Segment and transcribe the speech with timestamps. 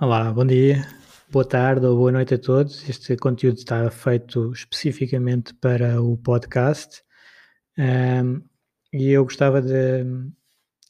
[0.00, 0.84] Olá, bom dia,
[1.30, 2.86] boa tarde ou boa noite a todos.
[2.88, 7.00] Este conteúdo está feito especificamente para o podcast
[7.78, 8.42] um,
[8.92, 10.04] e eu gostava de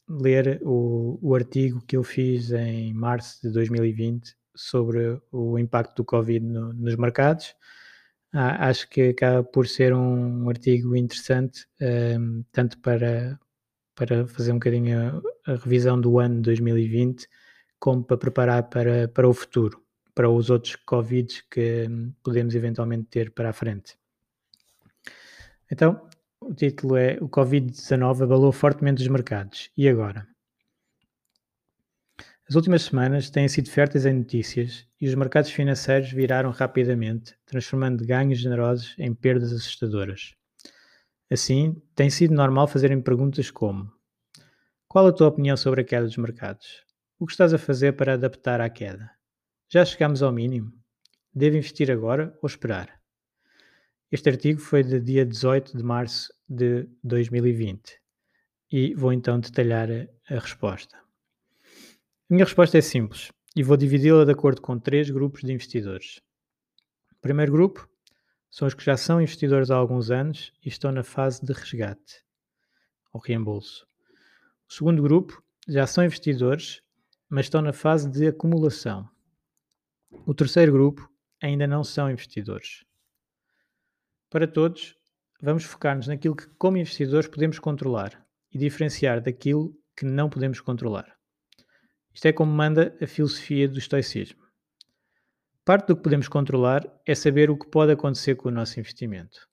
[0.09, 6.05] ler o, o, artigo que eu fiz em março de 2020 sobre o impacto do
[6.05, 7.55] Covid no, nos mercados.
[8.33, 11.67] Ah, acho que acaba por ser um artigo interessante,
[12.19, 13.39] um, tanto para,
[13.95, 17.29] para fazer um bocadinho a, a revisão do ano 2020
[17.79, 19.83] como para preparar para, para o futuro,
[20.15, 23.97] para os outros Covids que hum, podemos eventualmente ter para a frente.
[25.71, 26.09] Então,
[26.41, 29.71] o título é O Covid-19 abalou fortemente os mercados.
[29.77, 30.27] E agora?
[32.47, 38.07] As últimas semanas têm sido férteis em notícias e os mercados financeiros viraram rapidamente, transformando
[38.07, 40.35] ganhos generosos em perdas assustadoras.
[41.31, 43.91] Assim, tem sido normal fazerem perguntas como:
[44.87, 46.85] Qual a tua opinião sobre a queda dos mercados?
[47.25, 49.11] O que estás a fazer para adaptar à queda?
[49.71, 50.71] Já chegamos ao mínimo?
[51.35, 53.01] Devo investir agora ou esperar?
[54.13, 57.99] Este artigo foi de dia 18 de março de 2020
[58.71, 59.89] e vou então detalhar
[60.29, 60.99] a, resposta.
[60.99, 61.01] A
[62.29, 66.21] minha resposta é simples e vou dividi-la de acordo com três grupos de investidores.
[67.11, 67.89] O primeiro grupo
[68.51, 72.23] são os que já são investidores há alguns anos e estão na fase de resgate
[73.15, 73.87] ou reembolso.
[74.69, 76.84] O segundo grupo já são investidores
[77.35, 79.11] mas estão na fase de acumulação.
[80.25, 81.11] O terceiro grupo
[81.43, 82.85] ainda não são investidores.
[84.31, 84.95] Para todos,
[85.43, 91.13] vamos focar-nos naquilo que, como investidores, podemos controlar e diferenciar daquilo que não podemos controlar.
[92.13, 94.41] Isto é como manda a filosofia do estoicismo.
[95.65, 99.49] Parte do que podemos controlar é saber o que pode acontecer com o nosso investimento.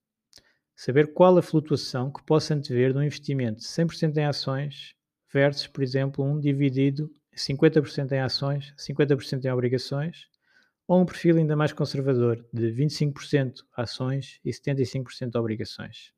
[0.76, 4.94] Saber qual a flutuação que possa antever de um investimento 100% em ações
[5.34, 10.28] versus, por exemplo, um dividido 50% em ações, 50% em obrigações,
[10.88, 16.14] ou um perfil ainda mais conservador de 25% ações e 75% obrigações.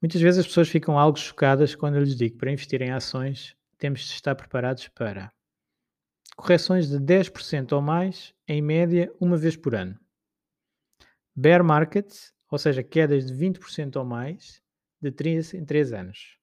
[0.00, 2.90] Muitas vezes as pessoas ficam algo chocadas quando eu lhes digo que para investir em
[2.90, 5.32] ações temos de estar preparados para
[6.36, 9.98] correções de 10% ou mais, em média, uma vez por ano.
[11.36, 12.10] Bear market,
[12.50, 14.62] ou seja, quedas de 20% ou mais,
[15.00, 16.38] de 3 em 3 anos.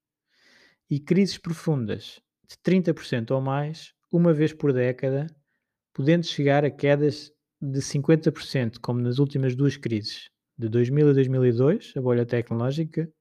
[0.89, 5.27] E crises profundas, de 30% ou mais, uma vez por década,
[5.93, 7.31] podendo chegar a quedas
[7.61, 13.11] de 50%, como nas últimas duas crises, de 2000 a 2002, a bolha tecnológica,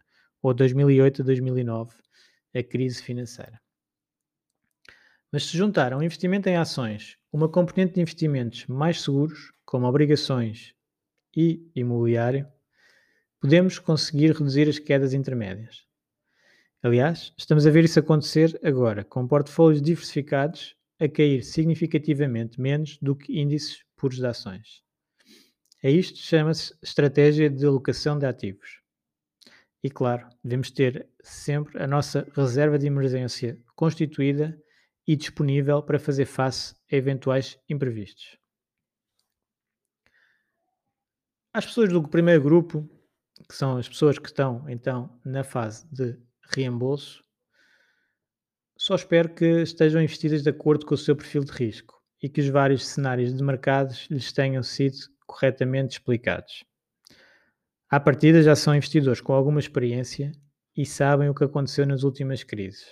[0.43, 1.95] ou 2008 a 2009,
[2.55, 3.61] a crise financeira.
[5.33, 10.75] Mas se juntar um investimento em ações, uma componente de investimentos mais seguros, como obrigações
[11.37, 12.47] e imobiliário,
[13.41, 15.86] podemos conseguir reduzir as quedas intermédias.
[16.83, 23.17] Aliás, estamos a ver isso acontecer agora, com portfólios diversificados a cair significativamente menos do
[23.17, 24.83] que índices puros de ações.
[25.83, 28.81] É isto chama-se estratégia de alocação de ativos.
[29.83, 34.61] E claro, devemos ter sempre a nossa reserva de emergência constituída
[35.07, 38.37] e disponível para fazer face a eventuais imprevistos.
[41.53, 42.89] As pessoas do primeiro grupo,
[43.49, 46.19] que são as pessoas que estão então na fase de
[46.55, 47.23] reembolso,
[48.79, 52.41] só espero que estejam investidas de acordo com o seu perfil de risco e que
[52.41, 54.97] os vários cenários de mercados lhes tenham sido
[55.27, 56.63] corretamente explicados.
[57.89, 60.33] À partida já são investidores com alguma experiência
[60.77, 62.87] e sabem o que aconteceu nas últimas crises.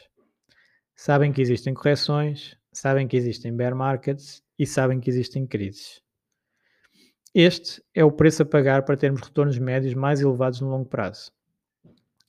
[0.96, 6.00] Sabem que existem correções, sabem que existem bear markets e sabem que existem crises.
[7.34, 11.33] Este é o preço a pagar para termos retornos médios mais elevados no longo prazo.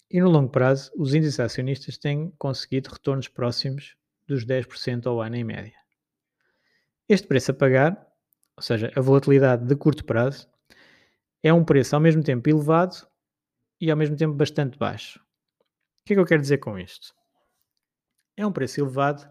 [0.10, 3.96] E no longo prazo, os índices acionistas têm conseguido retornos próximos
[4.28, 5.76] dos 10% ao ano em média.
[7.10, 8.08] Este preço a pagar,
[8.56, 10.48] ou seja, a volatilidade de curto prazo,
[11.44, 12.96] é um preço ao mesmo tempo elevado
[13.80, 15.20] e ao mesmo tempo bastante baixo.
[15.20, 17.14] O que é que eu quero dizer com isto?
[18.38, 19.28] É um preço elevado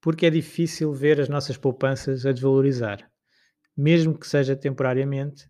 [0.00, 3.10] porque é difícil ver as nossas poupanças a desvalorizar,
[3.76, 5.48] mesmo que seja temporariamente,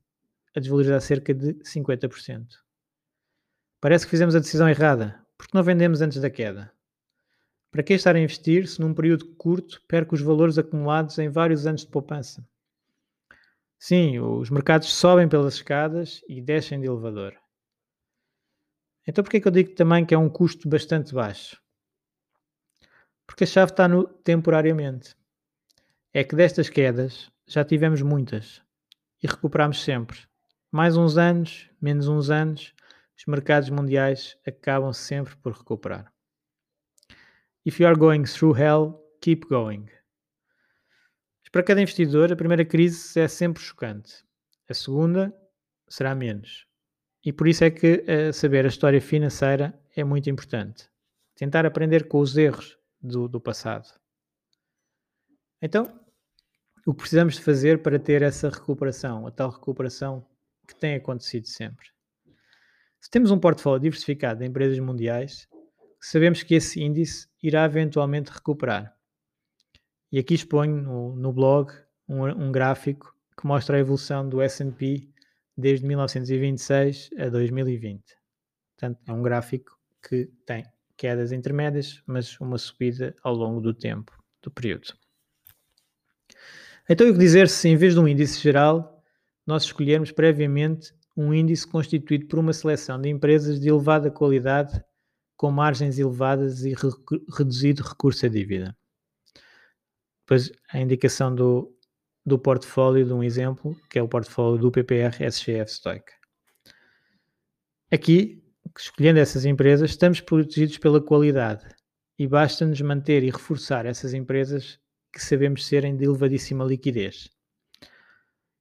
[0.55, 2.64] a desvalorizar cerca de 50%.
[3.85, 6.73] Parece que fizemos a decisão errada, porque não vendemos antes da queda.
[7.71, 11.67] Para que estar a investir se num período curto perco os valores acumulados em vários
[11.67, 12.49] anos de poupança?
[13.79, 17.37] Sim, os mercados sobem pelas escadas e descem de elevador.
[19.07, 21.61] Então por que que eu digo também que é um custo bastante baixo?
[23.27, 25.15] Porque a chave está no temporariamente.
[26.11, 28.63] É que destas quedas já tivemos muitas
[29.23, 30.21] e recuperamos sempre.
[30.73, 32.73] Mais uns anos, menos uns anos,
[33.17, 36.13] os mercados mundiais acabam sempre por recuperar.
[37.65, 39.87] If you are going through hell, keep going.
[41.43, 44.25] Mas para cada investidor, a primeira crise é sempre chocante.
[44.69, 45.35] A segunda
[45.89, 46.67] será menos.
[47.25, 50.91] E por isso é que uh, saber a história financeira é muito importante.
[51.35, 53.89] Tentar aprender com os erros do, do passado.
[55.63, 55.99] Então,
[56.87, 60.27] o que precisamos de fazer para ter essa recuperação, a tal recuperação
[60.69, 61.94] que tem acontecido sempre?
[63.05, 65.47] Se temos um portfólio diversificado de empresas mundiais,
[66.01, 68.97] sabemos que esse índice irá eventualmente recuperar.
[70.11, 71.71] E aqui exponho no, no blog
[72.09, 75.07] um, um gráfico que mostra a evolução do S&P
[75.55, 78.03] desde 1926 a 2020.
[78.75, 79.79] Portanto, é um gráfico
[80.09, 80.65] que tem
[80.97, 84.95] quedas intermédias, mas uma subida ao longo do tempo, do período.
[86.89, 89.05] Então, o que dizer se em vez de um índice geral,
[89.47, 94.83] nós escolhermos previamente um índice constituído por uma seleção de empresas de elevada qualidade,
[95.37, 96.91] com margens elevadas e re
[97.37, 98.77] reduzido recurso à dívida?
[100.23, 101.77] Depois, a indicação do,
[102.25, 106.13] do portfólio de um exemplo, que é o portfólio do PPR SGF Stoic.
[107.93, 108.45] Aqui
[108.79, 111.65] escolhendo essas empresas, estamos protegidos pela qualidade
[112.19, 114.79] e basta-nos manter e reforçar essas empresas
[115.13, 117.31] que sabemos serem de elevadíssima liquidez.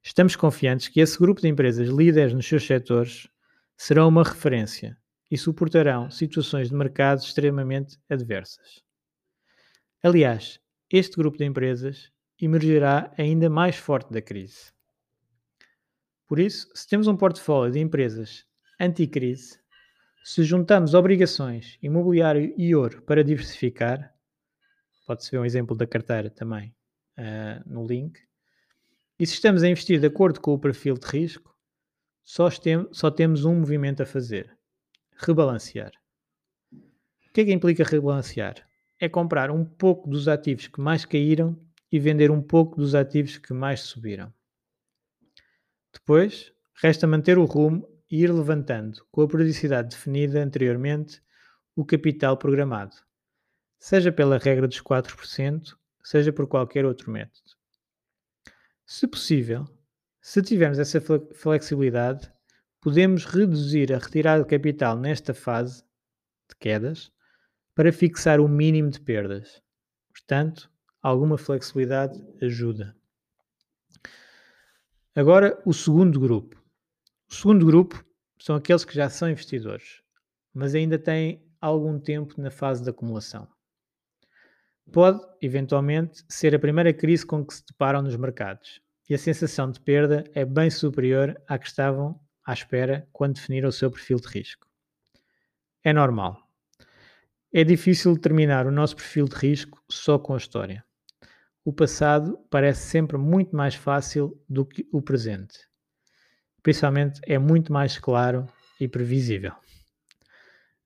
[0.05, 3.29] Estamos confiantes que esse grupo de empresas líderes nos seus setores
[3.77, 4.97] serão uma referência
[5.31, 8.83] e suportarão situações de mercado extremamente adversas.
[10.03, 10.59] Aliás,
[10.91, 14.73] este grupo de empresas emergerá ainda mais forte da crise.
[16.27, 18.45] Por isso, se temos um portfólio de empresas
[18.77, 19.57] anti-crise,
[20.25, 24.13] se juntamos obrigações, imobiliário e ouro para diversificar,
[25.07, 26.75] pode-se ver um exemplo da carteira também
[27.17, 28.19] uh, no link,
[29.23, 31.57] e se estamos a investir de acordo com o perfil de risco,
[32.25, 34.53] só, tem, só temos um movimento a fazer:
[35.15, 35.93] rebalancear.
[36.73, 38.67] O que é que implica rebalancear?
[38.99, 41.57] É comprar um pouco dos ativos que mais caíram
[41.89, 44.33] e vender um pouco dos ativos que mais subiram.
[45.93, 51.23] Depois, resta manter o rumo e ir levantando, com a periodicidade definida anteriormente,
[51.77, 52.97] o capital programado,
[53.79, 57.62] seja pela regra dos 4%, seja por qualquer outro método.
[58.95, 59.65] Se possível,
[60.21, 61.01] se tivermos essa
[61.33, 62.31] flexibilidade,
[62.79, 65.81] podemos reduzir a retirada de capital nesta fase
[66.47, 67.11] de quedas
[67.73, 69.63] para fixar o mínimo de perdas.
[70.11, 70.69] Portanto,
[71.01, 72.95] alguma flexibilidade ajuda.
[75.15, 76.63] Agora, o segundo grupo.
[77.27, 78.05] O segundo grupo
[78.37, 80.03] são aqueles que já são investidores,
[80.53, 83.47] mas ainda têm algum tempo na fase de acumulação.
[84.91, 89.69] Pode, eventualmente, ser a primeira crise com que se deparam nos mercados e a sensação
[89.69, 94.17] de perda é bem superior à que estavam à espera quando definiram o seu perfil
[94.19, 94.67] de risco.
[95.83, 96.37] É normal.
[97.51, 100.83] É difícil determinar o nosso perfil de risco só com a história.
[101.63, 105.59] O passado parece sempre muito mais fácil do que o presente
[106.63, 108.47] principalmente é muito mais claro
[108.79, 109.51] e previsível.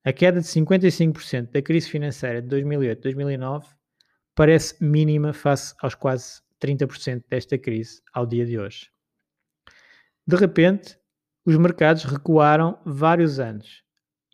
[0.04, 3.64] A queda de 55% da crise financeira de 2008-2009
[4.34, 8.90] parece mínima face aos quase 30% desta crise ao dia de hoje.
[10.26, 10.98] De repente,
[11.44, 13.82] os mercados recuaram vários anos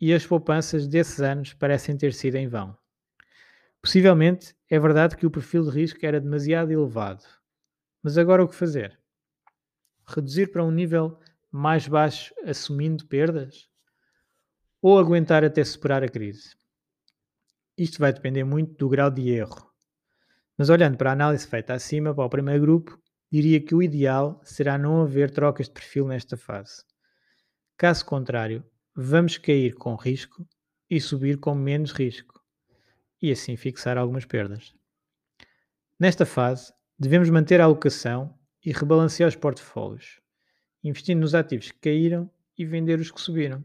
[0.01, 2.77] e as poupanças desses anos parecem ter sido em vão.
[3.81, 7.23] Possivelmente é verdade que o perfil de risco era demasiado elevado,
[8.03, 8.99] mas agora o que fazer?
[10.05, 11.19] Reduzir para um nível
[11.51, 13.69] mais baixo assumindo perdas?
[14.81, 16.55] Ou aguentar até superar a crise?
[17.77, 19.74] Isto vai depender muito do grau de erro.
[20.57, 22.99] Mas olhando para a análise feita acima, para o primeiro grupo,
[23.31, 26.83] diria que o ideal será não haver trocas de perfil nesta fase.
[27.77, 28.63] Caso contrário,
[28.95, 30.47] vamos cair com risco
[30.89, 32.41] e subir com menos risco,
[33.21, 34.73] e assim fixar algumas perdas.
[35.99, 40.21] Nesta fase, devemos manter a alocação e rebalancear os portfólios,
[40.83, 43.63] investindo nos ativos que caíram e vender os que subiram.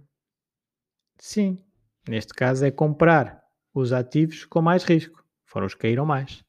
[1.19, 1.63] Sim,
[2.09, 3.41] neste caso é comprar
[3.73, 6.43] os ativos com mais risco, foram os que caíram mais.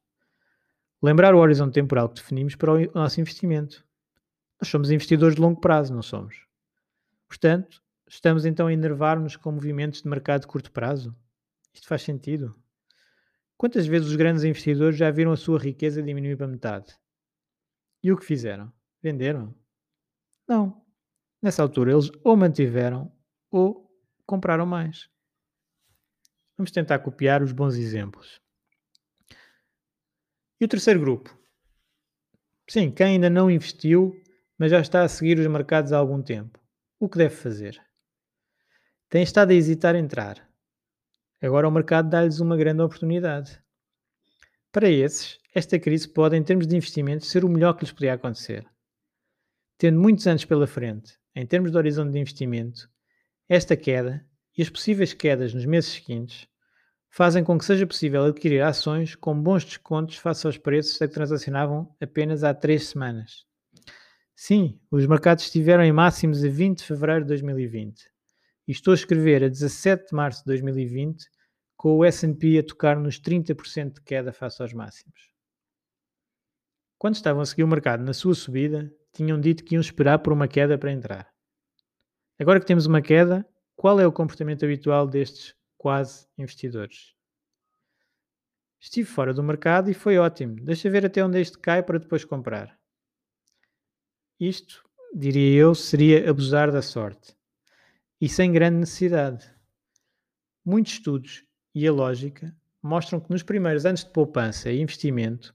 [1.01, 3.84] Lembrar o horizonte temporal que definimos para o nosso investimento.
[4.62, 6.46] Nós somos investidores de longo prazo, não somos?
[7.27, 11.15] Portanto, estamos então a enervar-nos com movimentos de mercado de curto prazo?
[11.74, 12.55] Isto faz sentido?
[13.58, 16.96] Quantas vezes os grandes investidores já viram a sua riqueza diminuir para metade?
[18.03, 18.72] E o que fizeram?
[19.01, 19.55] Venderam?
[20.48, 20.84] Não.
[21.41, 23.12] Nessa altura eles ou mantiveram
[23.50, 23.89] ou
[24.25, 25.10] compraram mais.
[26.58, 28.40] Vamos tentar copiar os bons exemplos.
[30.61, 31.35] E o terceiro grupo?
[32.69, 34.15] Sim, quem ainda não investiu,
[34.59, 36.59] mas já está a seguir os mercados há algum tempo.
[36.99, 37.81] O que deve fazer?
[39.09, 40.47] Tem estado a hesitar em entrar.
[41.41, 43.59] Agora o mercado dá-lhes uma grande oportunidade.
[44.71, 48.13] Para esses, esta crise pode, em termos de investimentos, ser o melhor que lhes podia
[48.13, 48.63] acontecer.
[49.79, 52.87] Tendo muitos anos pela frente, em termos de horizonte de investimento,
[53.49, 54.23] esta queda
[54.55, 56.47] e as possíveis quedas nos meses seguintes
[57.11, 61.13] fazem com que seja possível adquirir ações com bons descontos face aos preços a que
[61.13, 63.45] transacionavam apenas há três semanas.
[64.33, 68.09] Sim, os mercados estiveram em máximos a 20 de fevereiro de 2020
[68.67, 71.25] e estou a escrever a 17 de março de 2020
[71.75, 75.31] com o S&P a tocar nos 30% de queda face aos máximos.
[76.97, 80.31] Quando estavam a seguir o mercado na sua subida, tinham dito que iam esperar por
[80.31, 81.27] uma queda para entrar.
[82.39, 87.15] Agora que temos uma queda, qual é o comportamento habitual destes quase investidores.
[88.79, 90.63] Estive fora do mercado e foi ótimo.
[90.63, 92.79] Deixa ver até onde este cai para depois comprar.
[94.39, 97.35] Isto, diria eu, seria abusar da sorte.
[98.19, 99.51] E sem grande necessidade.
[100.63, 105.51] Muitos estudos e a lógica mostram que nos primeiros anos de poupança e investimento,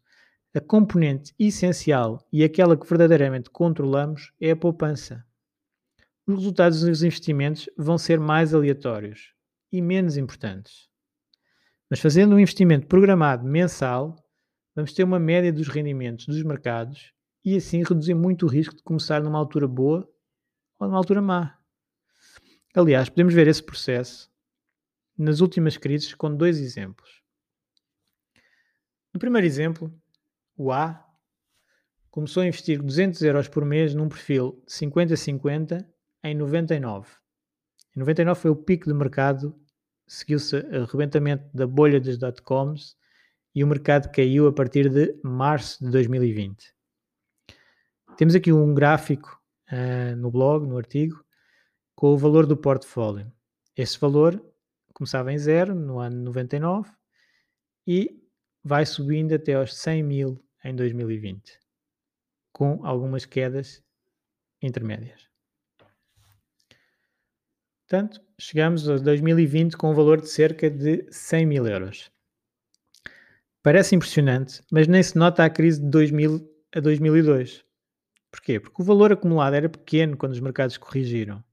[0.53, 5.25] a componente essencial e aquela que verdadeiramente controlamos é a poupança.
[6.27, 9.36] Os resultados dos investimentos vão ser mais aleatórios,
[9.73, 10.89] e menos importantes.
[11.89, 14.17] Mas fazendo um investimento programado mensal,
[14.75, 17.13] vamos ter uma média dos rendimentos dos mercados
[17.45, 20.09] e assim reduzir muito o risco de começar numa altura boa
[20.79, 21.59] ou numa altura má.
[22.75, 24.31] Aliás, podemos ver esse processo
[25.17, 27.23] nas últimas crises com dois exemplos.
[29.15, 29.91] No primeiro exemplo,
[30.57, 31.03] o A
[32.11, 35.87] começou a investir 200 euros por mês num perfil 50-50
[36.25, 37.26] em 99
[37.97, 39.59] em 99 foi o pico de mercado,
[40.07, 42.95] seguiu-se o arrebentamento da bolha dos dot-coms
[43.55, 46.75] e o mercado caiu a partir de março de 2020.
[48.19, 49.41] Temos aqui um gráfico
[49.73, 51.25] uh, no blog, no artigo,
[51.95, 53.33] com o valor do portfólio.
[53.75, 54.45] Esse valor
[54.93, 56.91] começava em zero no ano 99
[57.87, 58.23] e
[58.63, 61.59] vai subindo até aos 100 mil em 2020,
[62.53, 63.83] com algumas quedas
[64.61, 65.26] intermédias.
[67.89, 72.11] Portanto, chegamos a 2020 com um valor de cerca de 100 mil euros.
[73.63, 76.41] Parece impressionante, mas nem se nota a crise de 2000
[76.75, 77.65] a 2002.
[78.29, 78.59] Porquê?
[78.59, 81.45] Porque o valor acumulado era pequeno quando os mercados corrigiram.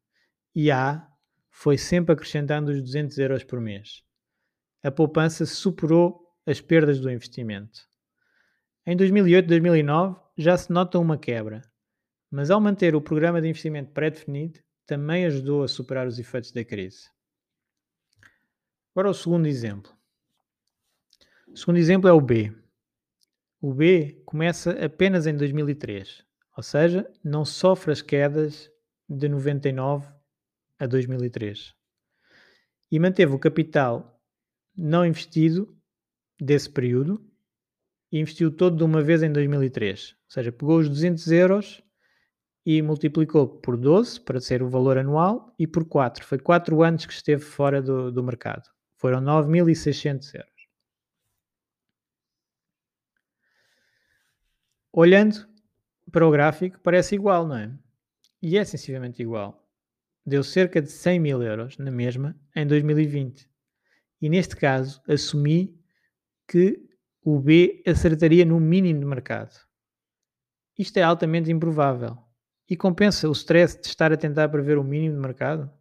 [0.56, 1.08] E A
[1.52, 4.02] foi sempre acrescentando os 200 euros por mês.
[4.82, 7.82] A poupança superou as perdas do investimento.
[8.88, 11.62] Em 2008 e 2009 já se nota uma quebra,
[12.32, 14.60] mas ao manter o programa de investimento pré-definido,
[14.94, 17.10] também ajudou a superar os efeitos da crise.
[18.92, 19.92] Agora o segundo exemplo.
[21.48, 22.54] O segundo exemplo é o B.
[23.60, 26.24] O B começa apenas em 2003,
[26.56, 28.70] ou seja, não sofre as quedas
[29.10, 30.08] de 99
[30.78, 31.74] a 2003.
[32.92, 34.22] E manteve o capital
[34.78, 35.76] não investido
[36.40, 37.28] desse período
[38.12, 40.12] e investiu todo de uma vez em 2003.
[40.12, 41.84] Ou seja, pegou os 200 euros
[42.66, 46.26] e multiplicou por 12 para ser o valor anual e por 4.
[46.26, 48.64] Foi 4 anos que esteve fora do, do mercado.
[48.98, 50.54] Foram 9.600 euros.
[54.92, 55.48] Olhando
[56.12, 57.72] para o gráfico, parece igual, não é?
[58.42, 59.68] E é sensivelmente igual.
[60.26, 63.50] Deu cerca de 100 mil euros na mesma em 2020.
[64.22, 65.78] E neste caso, assumi
[66.48, 66.80] que
[67.26, 69.54] o B acertaria no mínimo de mercado.
[70.78, 72.18] Isto é altamente improvável.
[72.70, 75.72] E compensa o stress de estar a tentar prever o mínimo de mercado?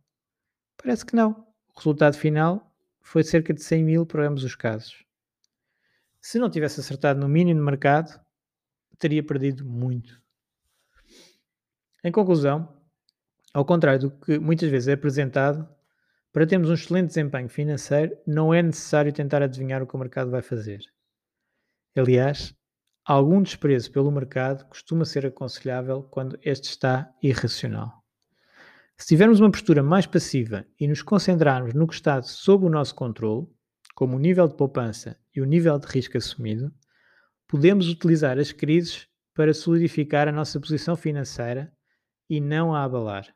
[0.76, 1.46] Parece que não.
[1.74, 5.04] O resultado final foi cerca de 100 mil para ambos os casos.
[6.20, 8.20] Se não tivesse acertado no mínimo de mercado,
[8.98, 10.20] teria perdido muito.
[12.04, 12.76] Em conclusão,
[13.54, 15.68] ao contrário do que muitas vezes é apresentado,
[16.32, 20.30] Para termos um excelente desempenho financeiro, não é necessário tentar adivinhar o que o mercado
[20.30, 20.80] vai fazer.
[21.94, 22.54] Aliás,
[23.04, 28.02] algum desprezo pelo mercado costuma ser aconselhável quando este está irracional.
[28.96, 32.94] Se tivermos uma postura mais passiva e nos concentrarmos no que está sob o nosso
[32.94, 33.48] controle,
[33.94, 36.72] como o nível de poupança e o nível de risco assumido,
[37.48, 41.72] podemos utilizar as crises para solidificar a nossa posição financeira
[42.28, 43.34] e não a abalar.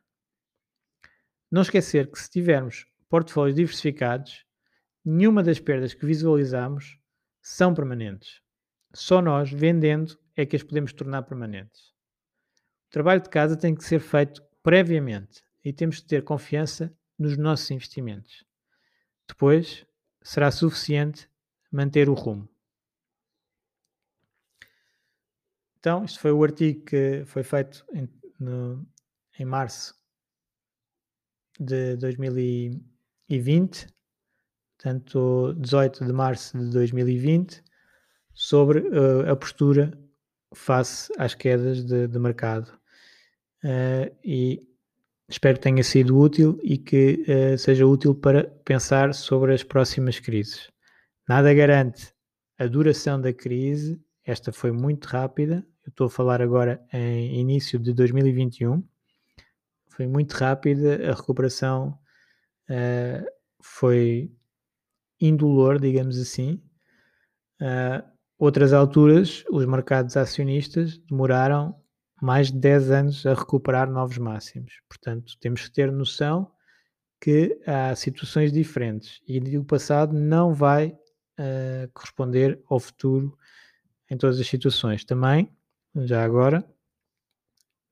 [1.50, 4.44] Não esquecer que se tivermos portfólios diversificados,
[5.04, 6.98] nenhuma das perdas que visualizamos
[7.42, 8.45] são permanentes.
[8.96, 11.92] Só nós, vendendo, é que as podemos tornar permanentes.
[12.86, 17.36] O trabalho de casa tem que ser feito previamente e temos de ter confiança nos
[17.36, 18.42] nossos investimentos.
[19.28, 19.84] Depois,
[20.22, 21.28] será suficiente
[21.70, 22.48] manter o rumo.
[25.78, 28.08] Então, isto foi o artigo que foi feito em,
[28.40, 28.88] no,
[29.38, 29.94] em março
[31.60, 33.88] de 2020,
[34.78, 37.65] portanto, 18 de março de 2020,
[38.36, 39.98] sobre uh, a postura
[40.54, 42.70] face às quedas de, de mercado.
[43.64, 44.62] Uh, e
[45.26, 50.20] espero que tenha sido útil e que uh, seja útil para pensar sobre as próximas
[50.20, 50.70] crises.
[51.26, 52.14] Nada garante
[52.58, 57.78] a duração da crise, esta foi muito rápida, eu estou a falar agora em início
[57.78, 58.82] de 2021,
[59.88, 61.98] foi muito rápida, a recuperação
[62.68, 63.26] uh,
[63.62, 64.30] foi
[65.18, 66.62] indolor, digamos assim.
[67.60, 71.74] Uh, outras alturas, os mercados acionistas demoraram
[72.20, 74.80] mais de 10 anos a recuperar novos máximos.
[74.88, 76.50] Portanto, temos que ter noção
[77.20, 83.36] que há situações diferentes e o passado não vai uh, corresponder ao futuro
[84.10, 85.04] em todas as situações.
[85.04, 85.50] Também,
[85.94, 86.64] já agora,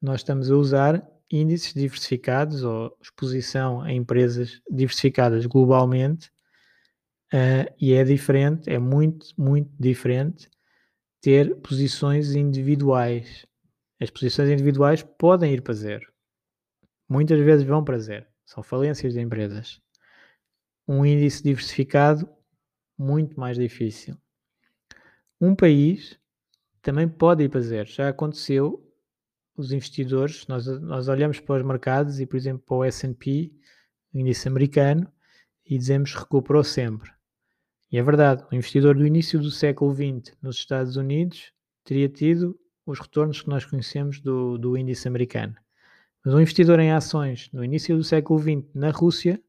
[0.00, 6.30] nós estamos a usar índices diversificados ou exposição a empresas diversificadas globalmente
[7.34, 10.48] uh, e é diferente, é muito, muito diferente
[11.20, 13.44] ter posições individuais.
[14.00, 16.12] As posições individuais podem ir para zero.
[17.08, 18.26] Muitas vezes vão para zero.
[18.44, 19.80] São falências de empresas.
[20.86, 22.28] Um índice diversificado,
[22.98, 24.16] muito mais difícil.
[25.40, 26.18] Um país
[26.82, 27.88] também pode ir para zero.
[27.88, 28.80] Já aconteceu
[29.56, 33.52] os investidores, nós, nós olhamos para os mercados e, por exemplo, para o S&P,
[34.12, 35.10] o índice americano,
[35.64, 37.10] e dizemos recuperou sempre.
[37.94, 41.52] E é verdade, o investidor do início do século XX nos Estados Unidos
[41.84, 45.54] teria tido os retornos que nós conhecemos do, do índice americano.
[46.24, 49.40] Mas um investidor em ações no início do século XX na Rússia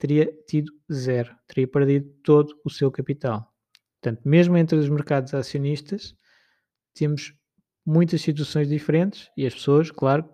[0.00, 3.54] teria tido zero, teria perdido todo o seu capital.
[4.00, 6.12] Portanto, mesmo entre os mercados acionistas,
[6.92, 7.32] temos
[7.86, 10.28] muitas situações diferentes e as pessoas, claro,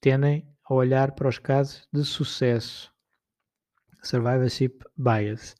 [0.00, 2.94] tendem a olhar para os casos de sucesso.
[4.04, 5.56] Survivorship bias.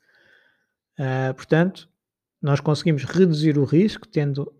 [0.98, 1.88] Uh, portanto,
[2.40, 4.52] nós conseguimos reduzir o risco tendo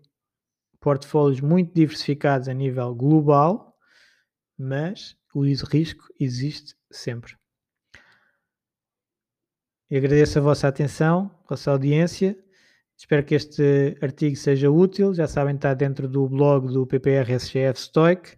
[0.79, 3.75] portfólios muito diversificados a nível global,
[4.57, 7.35] mas o risco existe sempre.
[9.91, 12.37] Agradeço a vossa atenção, a vossa audiência
[12.97, 15.13] Espero que este artigo seja útil.
[15.13, 18.33] Já sabem, está dentro do blog do PPR-SGF Stoic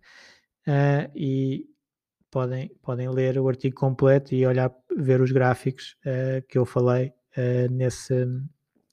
[0.68, 1.66] uh, e
[2.32, 7.14] podem, podem ler o artigo completo e olhar, ver os gráficos uh, que eu falei
[7.38, 8.26] uh, nesse,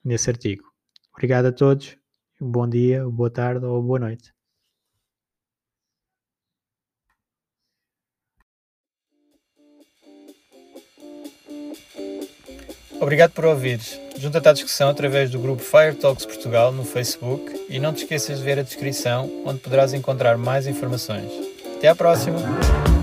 [0.04, 0.64] nesse artigo.
[1.12, 1.96] Obrigado a todos.
[2.40, 4.34] Um bom dia, boa tarde ou boa noite.
[13.00, 14.00] Obrigado por ouvires.
[14.16, 18.38] Junta-te à discussão através do grupo Fire Talks Portugal no Facebook e não te esqueças
[18.38, 21.30] de ver a descrição onde poderás encontrar mais informações.
[21.76, 22.93] Até à próxima!